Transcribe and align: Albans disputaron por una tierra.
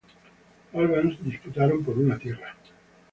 Albans 0.73 1.19
disputaron 1.23 1.83
por 1.83 1.95
una 1.99 2.17
tierra. 2.17 2.55